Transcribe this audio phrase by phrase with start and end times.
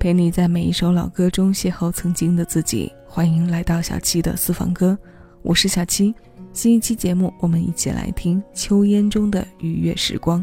[0.00, 2.90] 陪你在每一首老歌中邂逅曾经的自己。
[3.06, 4.98] 欢迎来到小七的私房歌，
[5.42, 6.14] 我是小七。
[6.54, 10.42] 新一期节目，我们一起来听秋烟中的愉悦时光。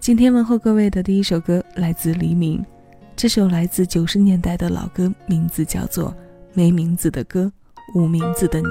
[0.00, 2.64] 今天问候各位的第一首歌来自黎明，
[3.14, 6.10] 这首来自九十年代的老歌，名字叫做
[6.54, 7.52] 《没名字的歌，
[7.94, 8.66] 无名字的你》。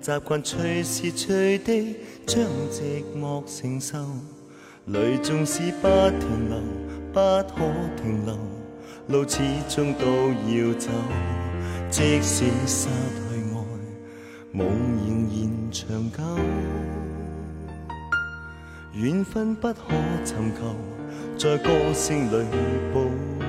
[0.00, 1.96] 习惯随时随地
[2.26, 3.98] 将寂寞承受，
[4.86, 6.58] 泪纵使不停留，
[7.12, 7.64] 不可
[8.02, 8.36] 停留，
[9.08, 10.90] 路始终都要走。
[11.90, 12.90] 即使失去
[13.52, 13.56] 爱，
[14.52, 14.66] 梦
[15.06, 16.22] 仍然长久。
[18.92, 19.80] 缘分不可
[20.24, 20.74] 寻求，
[21.38, 22.46] 在歌声里
[22.92, 23.45] 补。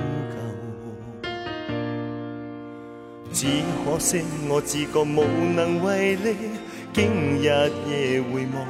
[3.40, 3.46] 只
[3.84, 5.22] 可惜我自觉无
[5.54, 6.34] 能为力，
[6.92, 7.44] 经日
[7.88, 8.66] 夜回望，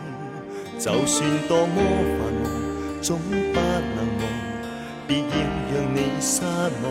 [0.79, 1.81] 就算多么
[2.19, 3.59] 繁忙，总不
[3.97, 4.23] 能忘。
[5.07, 5.25] 别要
[5.73, 6.43] 让你失
[6.83, 6.85] 望，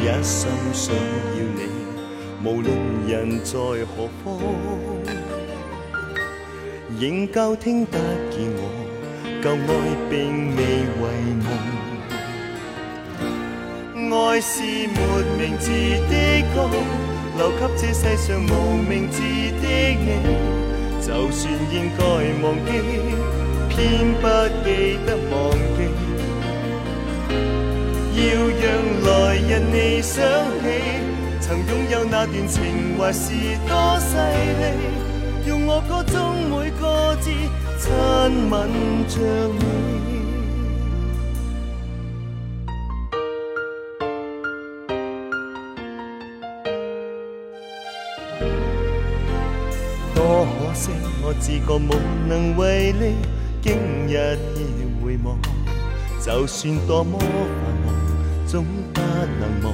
[0.00, 1.62] 一心想要你，
[2.44, 2.66] 无论
[3.06, 4.42] 人在何方，
[6.98, 8.00] 仍旧听得
[8.32, 8.62] 见我，
[9.40, 9.70] 旧爱
[10.10, 11.93] 并未遗忘。
[14.14, 14.98] 爱是没
[15.36, 15.70] 名字
[16.08, 16.70] 的歌，
[17.36, 20.06] 留给这世上无名字的你。
[21.00, 22.02] 就算应该
[22.42, 22.68] 忘记，
[23.68, 24.24] 偏不
[24.64, 25.32] 记得忘
[25.76, 25.78] 记。
[28.16, 28.22] 要
[28.60, 28.62] 让
[29.04, 30.22] 来日你想
[30.62, 30.64] 起，
[31.40, 33.32] 曾拥有那段情怀是
[33.68, 34.16] 多犀
[34.60, 35.48] 利。
[35.48, 36.14] 用我歌中
[36.48, 37.30] 每个字
[37.78, 37.90] 亲
[38.48, 38.54] 吻
[39.08, 39.14] 着
[39.58, 39.93] 你。
[51.40, 51.94] 自觉无
[52.28, 53.14] 能为力，
[53.60, 54.38] 经日夜
[55.02, 55.38] 回望，
[56.20, 57.28] 就算多么繁
[57.84, 57.94] 忙，
[58.46, 59.72] 总不能忘。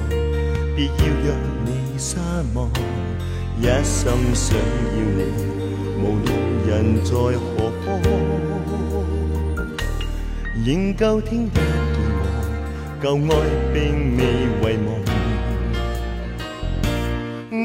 [0.75, 0.91] 别要
[1.25, 1.27] 让
[1.65, 2.17] 你失
[2.53, 2.69] 望，
[3.59, 4.61] 一心想要
[5.17, 5.19] 你，
[6.01, 6.27] 无论
[6.67, 6.69] 人
[7.03, 7.87] 在何方，
[10.65, 12.21] 仍旧听得见我，
[13.01, 13.29] 旧爱
[13.73, 13.75] 并
[14.17, 14.19] 未
[14.61, 14.89] 遗忘。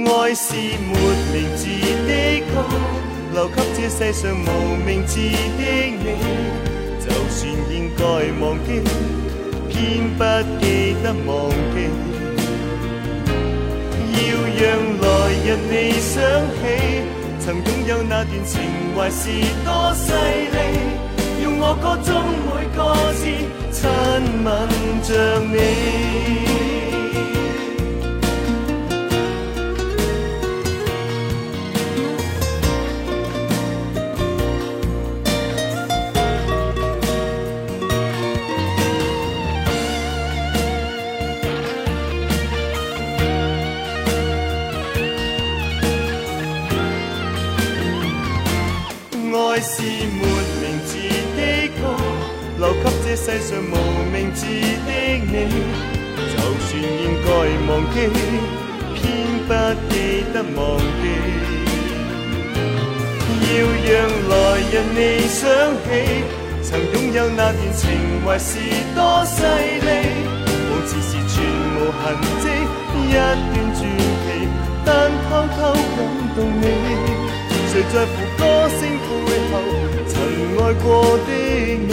[0.08, 0.92] 爱是没
[1.32, 1.62] 名字
[2.06, 2.10] 的
[2.52, 2.54] 歌。
[3.32, 5.62] 留给这世上无名字的
[6.03, 6.04] 你，
[7.00, 7.38] 就算
[7.70, 8.03] 应该
[8.41, 8.69] 忘记，
[9.69, 10.20] 偏不
[10.60, 10.64] 记
[11.03, 11.76] 得忘记。
[14.19, 14.28] 要
[14.59, 14.62] 让
[15.00, 15.04] 来
[15.44, 16.12] 日你想
[16.56, 16.62] 起，
[17.41, 18.53] 曾拥有那段情
[18.97, 19.28] 怀是
[19.65, 20.56] 多犀利。
[21.42, 22.09] 用我歌中
[22.47, 22.78] 每个
[23.12, 23.20] 字
[23.70, 23.76] 亲
[24.42, 24.47] 吻
[25.03, 25.10] 着
[25.53, 26.85] 你。
[57.96, 59.00] 偏
[59.46, 59.50] 不
[59.88, 59.92] 记
[60.34, 61.04] 得忘记。
[63.48, 63.90] 要让
[64.28, 64.32] 来
[64.70, 64.98] 日你
[65.28, 65.40] 想
[65.82, 65.86] 起，
[66.62, 67.80] 曾拥有那段情
[68.22, 68.48] 怀是
[68.94, 69.88] 多犀利。
[70.68, 71.34] 往事是全
[71.72, 72.02] 无痕
[72.42, 72.44] 迹，
[72.98, 73.80] 一段传奇，
[74.84, 74.88] 但
[75.24, 75.98] 偷偷感
[76.34, 76.62] 动你。
[77.72, 78.78] 谁在乎歌声
[79.26, 79.54] 背后
[80.06, 80.12] 曾
[80.58, 80.84] 爱过
[81.26, 81.28] 的
[81.88, 81.90] 你？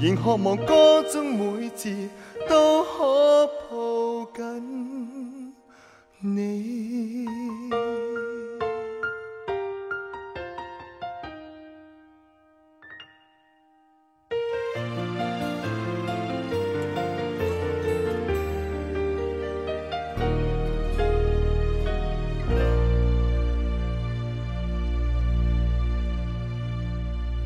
[0.00, 1.82] 仍渴望歌中每字
[2.50, 5.54] 都可抱紧
[6.18, 7.24] 你。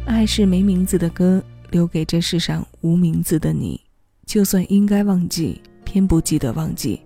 [0.07, 1.45] 爱是没名字的歌。
[1.75, 3.81] 留给这世上无名字的你，
[4.27, 7.01] 就算应该忘记，偏不记得忘记。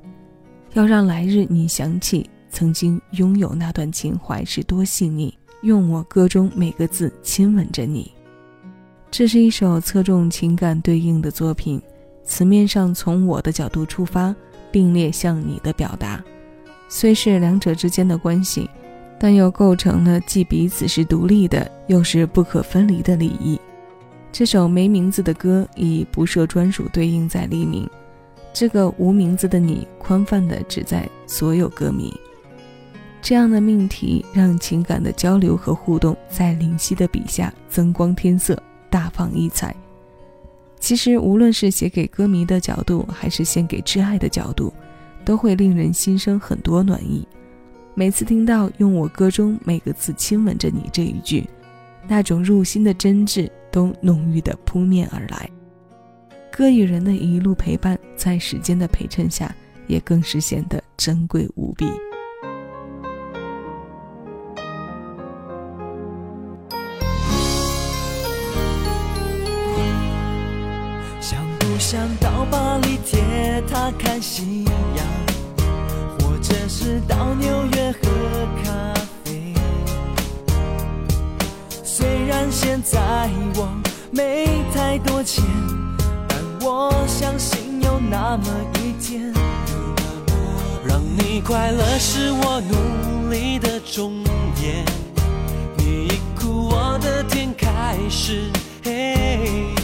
[0.74, 5.32] 要让来日你想起曾经拥有那段情怀是多细腻。
[5.62, 8.12] 用我歌中每个字亲吻着你。
[9.10, 11.82] 这是一首侧重情感对应的作品，
[12.22, 14.32] 词面上从我的角度出发，
[14.70, 16.22] 并列向你的表达。
[16.88, 18.70] 虽是两者之间的关系，
[19.18, 23.60] 但又构成了既彼此是独立的，又是不可分离的利益。
[24.30, 27.88] 这首没名字的歌以不设专属对应在黎明，
[28.52, 32.12] 这个无名字的你，宽泛的指在所有歌迷。
[33.20, 38.56] 这样的命题让情感的交流和互动在林夕的笔下增光添色，
[38.88, 39.74] 大放异彩。
[40.78, 44.72] 其实，无论是写给歌迷的角度，还是献给挚爱的角度，
[45.24, 47.26] 都会令人心生很多暖意。
[47.94, 51.44] 每次听到“用我歌中每个字亲吻着你”这一句，
[52.06, 55.48] 那种入心的真挚都浓郁的扑面而来。
[56.50, 59.54] 歌与人的一路陪伴，在时间的陪衬下，
[59.86, 61.86] 也更是显得珍贵无比。
[71.20, 75.06] 想不想到巴黎铁塔看夕阳，
[76.18, 78.00] 或者是到纽约喝
[78.64, 78.87] 咖
[82.50, 82.98] 现在
[83.56, 83.68] 我
[84.10, 85.44] 没太多钱，
[86.28, 89.32] 但我相信有那么一天，
[90.84, 94.24] 让你快乐是我努力的终
[94.56, 94.84] 点。
[95.76, 98.50] 你一哭，我的天开始
[98.82, 99.74] 黑。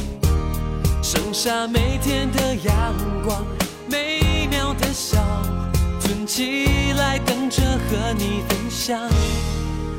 [1.03, 2.95] 剩下每天的阳
[3.25, 3.45] 光，
[3.89, 5.19] 每秒的笑，
[6.01, 8.99] 存起来等着和你分享。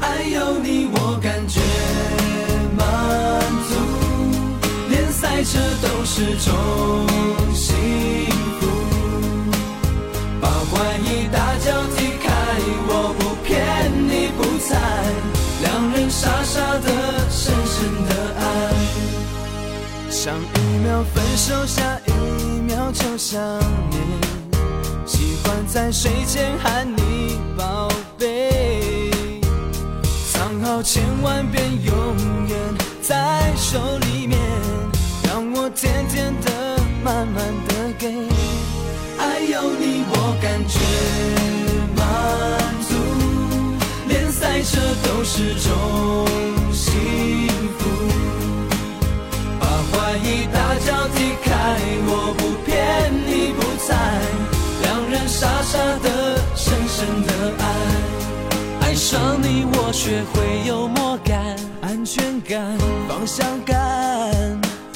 [0.01, 1.61] 爱有你，我感觉
[5.35, 6.53] 连塞车都是种
[7.53, 7.75] 幸
[8.57, 8.67] 福。
[10.39, 12.31] 把怀疑大脚踢开，
[12.87, 14.79] 我不骗你不猜，
[15.61, 16.87] 两人傻傻的，
[17.29, 17.75] 深深
[18.07, 18.41] 的爱。
[20.09, 22.11] 上一秒分手，下一
[22.61, 23.37] 秒就想
[23.89, 23.99] 念。
[25.05, 29.11] 喜欢在睡前喊你宝贝，
[30.31, 31.93] 藏好千万遍，永
[32.47, 32.57] 远
[33.01, 34.04] 在手里
[45.37, 46.25] 是种
[46.71, 47.89] 幸福。
[49.59, 51.51] 把怀疑大脚踢开，
[52.07, 53.93] 我不骗你不猜，
[54.81, 58.87] 两人傻傻的，深深的爱。
[58.87, 62.77] 爱上你，我学会幽默感、安全感、
[63.09, 63.77] 方向感，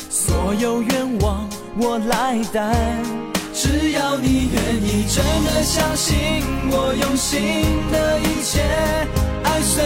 [0.09, 2.73] 所有愿望我来担。
[3.53, 6.15] 只要你愿意，真的相信
[6.71, 7.41] 我用心
[7.91, 8.63] 的一切，
[9.43, 9.83] 爱随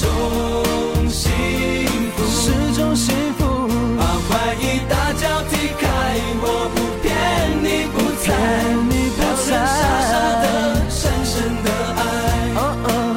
[0.00, 0.08] 种
[1.10, 1.30] 幸
[2.16, 2.40] 福，是
[2.74, 3.40] 种幸福。
[3.98, 5.82] 把怀疑大脚踢开，
[6.40, 6.44] 我
[6.74, 7.06] 不骗
[7.62, 8.26] 你不猜，
[8.88, 9.78] 你不猜傻
[10.10, 10.12] 傻
[10.42, 10.44] 的，
[10.88, 12.02] 深深的爱。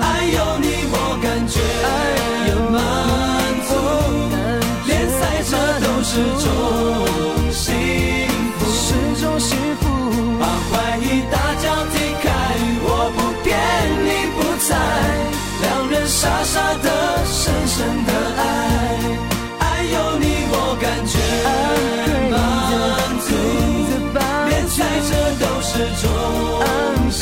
[0.01, 1.56] 爱有你，我感觉
[2.69, 2.75] 满
[3.68, 3.71] 足，
[4.88, 6.12] 连赛车都是
[6.44, 6.62] 种。
[16.53, 16.88] 傻傻的，
[17.25, 18.41] 深深的爱，
[19.57, 21.17] 爱有你，我感觉
[22.29, 22.36] 满
[23.25, 23.27] 足，
[24.50, 24.77] 连踩
[25.10, 26.05] 着都是种
[27.10, 27.22] 幸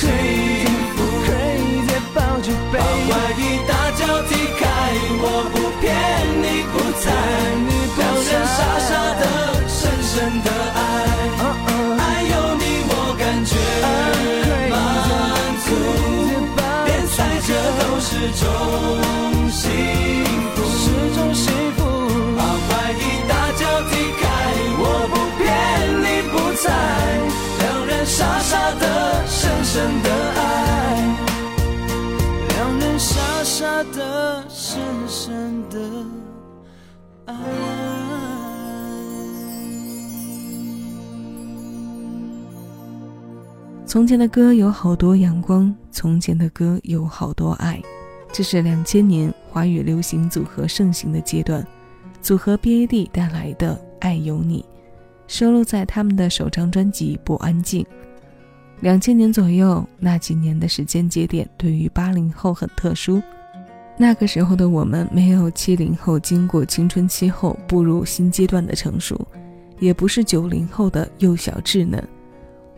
[0.97, 0.99] 福。
[2.73, 3.09] 把怀
[3.39, 4.63] 疑大脚踢开，
[5.23, 5.87] 我不骗
[6.43, 7.03] 你不猜，
[7.97, 8.59] 两人傻
[8.89, 9.23] 傻的，
[9.69, 10.11] 深深
[10.43, 10.79] 的爱，
[12.03, 13.49] 爱有你，我感觉
[14.69, 14.75] 满
[15.63, 15.65] 足，
[16.85, 17.15] 连踩
[17.47, 18.09] 着都是
[18.43, 19.20] 种。
[34.71, 35.77] 深深的
[37.25, 37.35] 爱。
[43.85, 47.81] 从前的歌有好多阳光，从前的歌有好多爱。
[48.31, 51.67] 这是两千年华语流行组合盛行的阶段，
[52.21, 54.61] 组合 BAD 带来的《爱有你》，
[55.27, 57.83] 收录在他们的首张专辑《不安静》。
[58.79, 63.21] 两千年左右那几年的时间节点，对于八零后很特殊。
[63.97, 69.19] 那个时候的我们，没有七零后经过青春期后步入新阶段的成熟，
[69.79, 72.03] 也不是九零后的幼小稚嫩。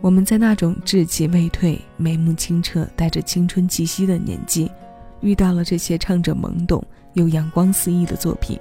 [0.01, 4.69] 我们在那种稚气未退、眉目清澈、带着青春气息的年纪，
[5.21, 8.59] 遇到了这些唱着懵懂又阳光肆意的作品。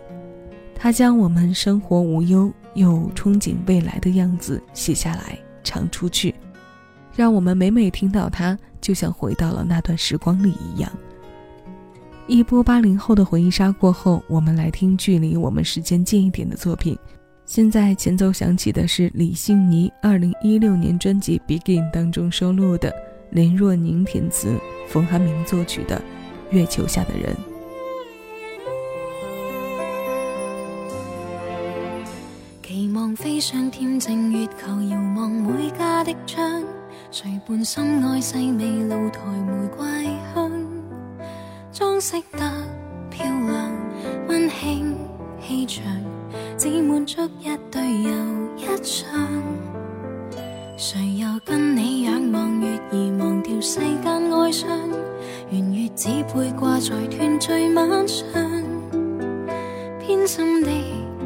[0.72, 6.32] 他将我们生活无忧又憧憬未来的样子写下来，唱出去，
[7.16, 10.92] 让我们每每听到它，就像回到了那段时光里一样。
[12.28, 16.96] 一波八零后的回忆杀过后，我们来听距离我们时间近一点的作品。
[17.44, 22.94] 现在前奏响起的是李信妮2016年专辑《Begin》当中收录的
[23.30, 24.56] 林若宁填词、
[24.88, 26.00] 冯寒明作曲的
[26.54, 27.34] 《月球下的人》。
[32.62, 36.62] 期望飞上天静月球，遥望每家的窗，
[37.10, 39.86] 谁伴心爱细味露台玫瑰
[40.34, 40.50] 香，
[41.82, 42.38] 装饰得
[43.10, 43.72] 漂亮，
[44.28, 44.94] 温馨
[45.44, 45.84] 气场。
[46.56, 48.10] 只满足一对又
[48.56, 49.12] 一双，
[50.76, 54.70] 谁又跟你仰望月儿忘掉世间哀伤？
[55.50, 58.24] 圆月只配挂在团聚晚上，
[60.00, 60.70] 偏心的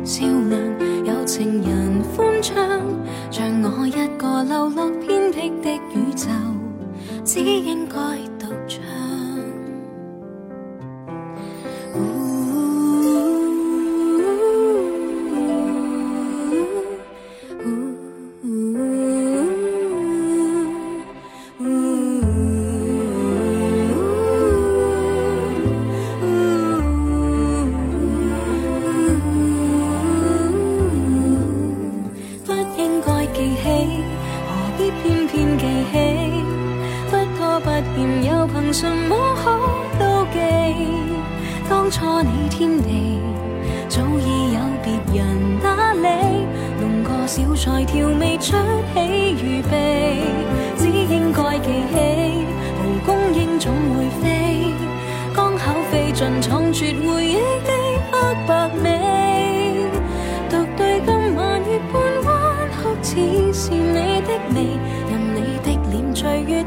[0.05, 0.59] 照亮，
[1.05, 2.57] 有情人欢唱，
[3.31, 6.31] 像我一个流落偏僻的宇宙，
[7.27, 7.95] 只应该
[63.77, 64.79] 你的眉，
[65.11, 66.65] 任你的脸随月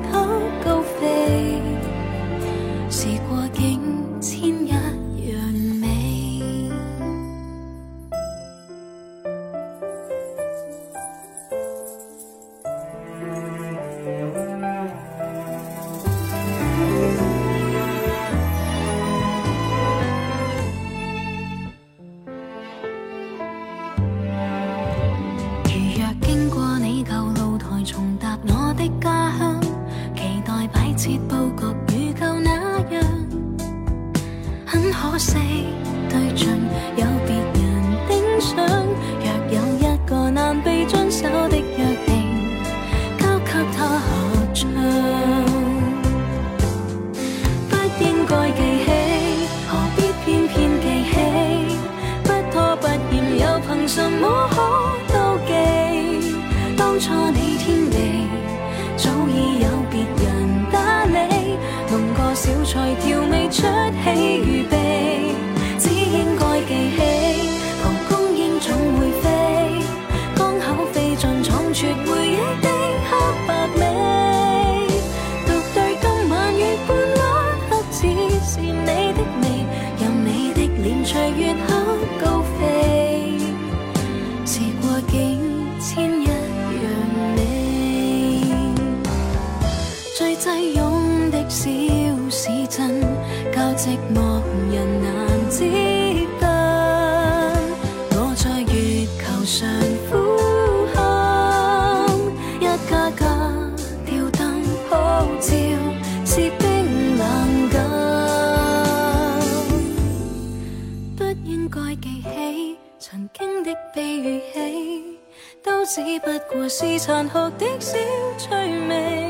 [113.63, 115.19] 的悲与喜，
[115.63, 117.97] 都只不过是残酷的小
[118.37, 118.49] 趣
[118.87, 119.29] 味。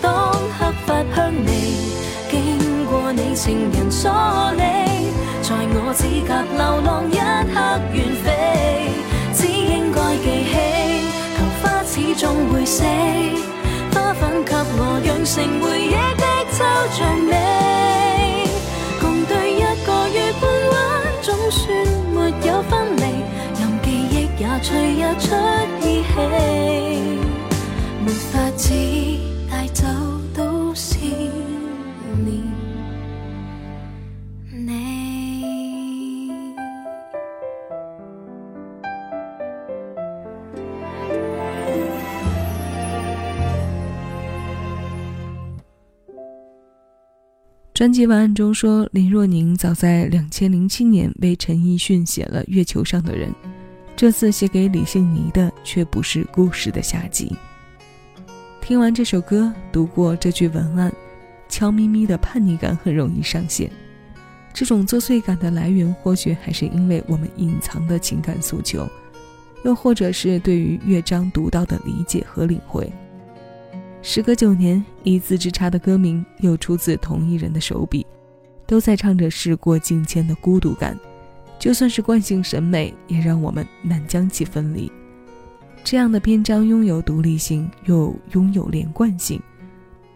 [0.00, 1.50] 当黑发香味
[2.30, 4.10] 经过你情人所
[4.52, 4.62] 理，
[5.42, 7.16] 在我指甲流浪一
[7.52, 7.54] 刻
[7.92, 8.26] 远飞，
[9.34, 10.54] 只应该记起，
[11.36, 12.84] 桃花始终会死，
[13.92, 16.58] 花粉给我养成回忆的抽
[16.92, 17.32] 象美，
[24.64, 25.36] 吹也出
[25.82, 26.16] 意气，
[28.02, 28.72] 没法子
[29.50, 29.84] 带走
[30.34, 30.96] 都是
[32.24, 32.44] 你。
[34.50, 36.32] 你
[47.74, 53.28] 专辑文案中说，林若宁早在两千零七年为陈奕迅写了《月球上的人》。
[53.96, 57.34] 这次写给李杏妮的却不是故事的下集。
[58.60, 60.92] 听完这首歌，读过这句文案，
[61.48, 63.70] 悄咪咪的叛逆感很容易上线。
[64.52, 68.88] 这种作祟感的来源，或许还是因为我们隐藏的情感诉求，
[69.64, 72.92] 又或者是对于乐章独到的理解和领会。
[74.02, 78.04] 时隔九年，一字之差的歌名又出自同一人的手笔，
[78.66, 80.98] 都在唱着事过境迁的孤独感。
[81.64, 84.92] 就算是惯性审美，也让我们难将其分离。
[85.82, 89.40] 这样的篇章拥有独立性，又拥有连贯性，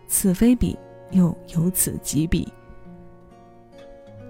[0.07, 0.77] 此非彼，
[1.11, 2.47] 又由此及彼。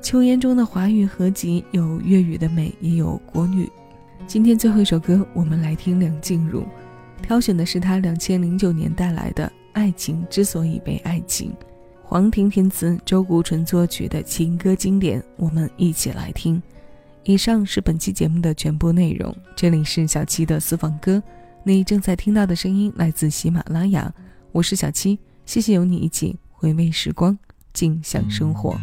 [0.00, 3.68] 秋烟中的华语合集，有粤语的美，也有国语。
[4.28, 6.64] 今天最后一首歌，我们来听梁静茹。
[7.20, 11.50] 挑选的是他两千零九年带来的《爱情之所以被爱情》，
[12.04, 16.62] 黄婷填词，周谷纯作曲的情歌经典，我们一起来听。
[17.25, 21.22] 以上是本期节目的全部内容，这里是小七的私房歌，
[21.62, 24.12] 你正在听到的声音来自喜马拉雅，
[24.50, 27.38] 我是小七，谢谢有你一起回味时光，
[27.75, 28.80] 静享生活。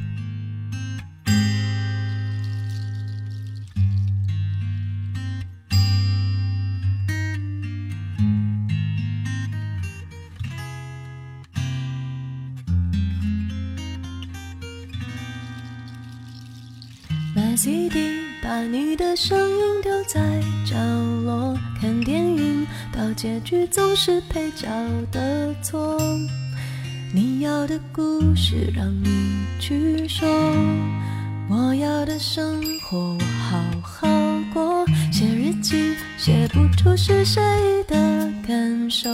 [17.58, 18.14] CD，
[18.56, 20.22] 把你的声音丢在
[20.66, 20.78] 角
[21.26, 24.66] 落，看电影到结局总是配角
[25.12, 26.00] 的错。
[27.14, 29.10] 你要的故事让你
[29.60, 30.26] 去说，
[31.50, 33.18] 我要的生活
[33.50, 34.08] 好好
[34.54, 34.86] 过。
[35.12, 37.42] 写日记写不出是谁
[37.90, 39.10] 的感受，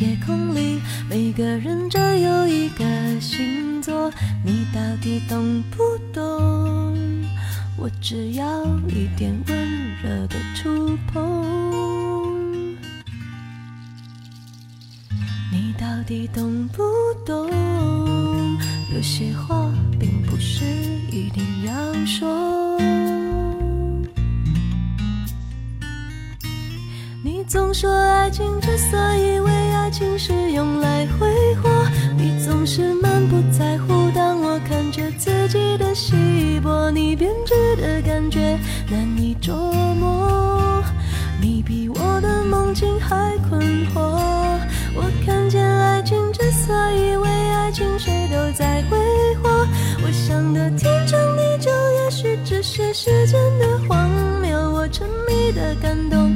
[0.00, 0.80] 夜空里
[1.10, 2.82] 每个人只有一个
[3.20, 4.10] 星座，
[4.42, 7.05] 你到底懂不懂？
[7.86, 12.74] 我只要一点温热的触碰，
[15.52, 16.82] 你到底懂不
[17.24, 17.48] 懂？
[18.92, 19.70] 有些话
[20.00, 20.64] 并不是
[21.12, 22.76] 一定要说。
[27.22, 31.70] 你总说爱情之所以为爱情是用来挥霍，
[32.16, 33.95] 你总是满不在乎。
[35.46, 38.58] 当我看着自己的稀薄，你编织的感觉
[38.90, 40.82] 难以捉摸。
[41.40, 43.60] 你比我的梦境还困
[43.94, 44.00] 惑。
[44.94, 48.98] 我看见爱情之所以为爱情，谁都在挥
[49.42, 49.66] 霍。
[50.02, 54.10] 我想的天长地久，也许只是时间的荒
[54.42, 54.58] 谬。
[54.72, 56.35] 我沉迷的感动。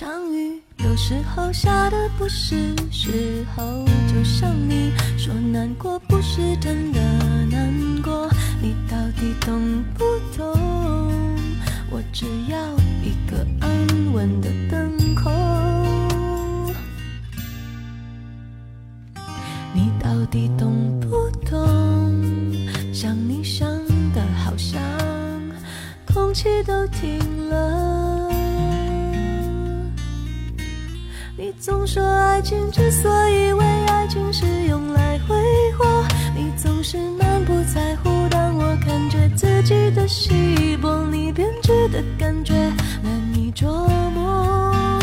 [0.00, 3.84] 场雨，有时候下的不是时候。
[4.08, 6.98] 就像你说难过不是真的
[7.50, 7.70] 难
[8.02, 8.26] 过，
[8.62, 10.02] 你到底懂不
[10.34, 10.58] 懂？
[11.90, 12.58] 我只要
[13.02, 13.70] 一个安
[14.14, 15.30] 稳的等候。
[19.74, 22.10] 你到底懂不懂？
[22.90, 23.68] 想你想
[24.14, 24.80] 的好像
[26.06, 27.18] 空气都停
[27.50, 27.89] 了。
[31.70, 35.36] 总说爱情之所以为爱情是用来挥
[35.78, 36.04] 霍，
[36.34, 38.10] 你总是满不在乎。
[38.28, 42.54] 当我看着自己的稀薄，你编织的感觉
[43.04, 43.70] 难以捉
[44.12, 44.98] 摸。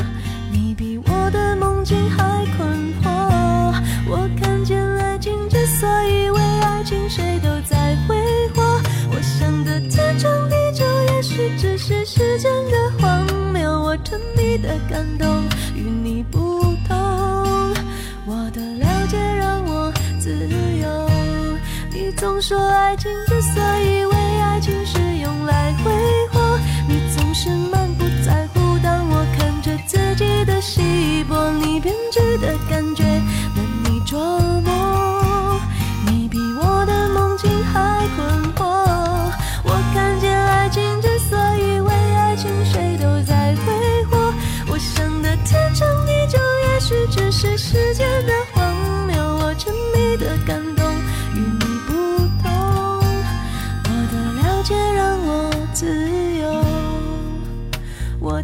[0.51, 3.73] 你比我的梦境还困惑。
[4.09, 8.17] 我看见爱情之所以为爱情，谁都在挥
[8.53, 8.61] 霍。
[9.09, 13.71] 我想的天长地久，也许只是时间的荒谬。
[13.83, 15.25] 我沉迷的感动。
[22.47, 24.05] 说爱情之所以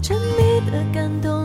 [0.03, 1.42] 沉迷的感动